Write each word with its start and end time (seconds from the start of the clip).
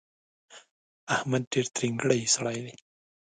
احمد 1.15 1.41
ډېر 1.53 1.65
ترینګلی 1.75 2.21
سړی 2.35 2.57
دی. 2.65 2.75